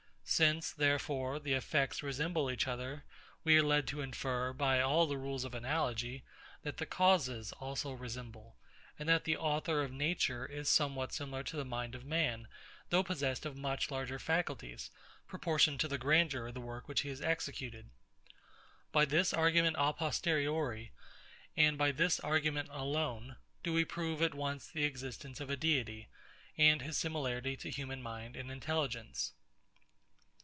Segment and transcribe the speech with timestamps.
[0.23, 3.03] Since, therefore, the effects resemble each other,
[3.43, 6.23] we are led to infer, by all the rules of analogy,
[6.61, 8.55] that the causes also resemble;
[8.97, 12.47] and that the Author of Nature is somewhat similar to the mind of man,
[12.91, 14.89] though possessed of much larger faculties,
[15.27, 17.89] proportioned to the grandeur of the work which he has executed.
[18.93, 20.93] By this argument a posteriori,
[21.57, 26.07] and by this argument alone, do we prove at once the existence of a Deity,
[26.57, 29.33] and his similarity to human mind and intelligence.